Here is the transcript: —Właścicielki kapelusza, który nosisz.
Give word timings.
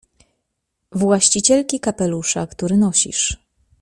—Właścicielki 0.91 1.79
kapelusza, 1.79 2.47
który 2.47 2.77
nosisz. 2.77 3.37